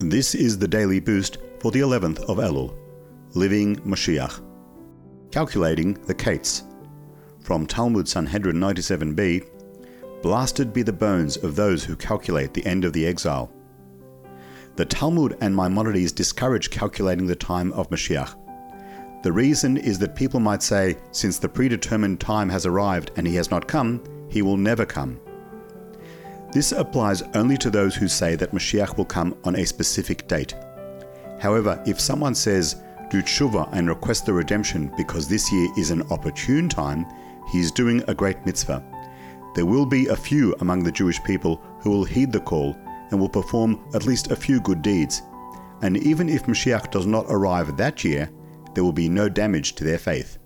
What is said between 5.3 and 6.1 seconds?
Calculating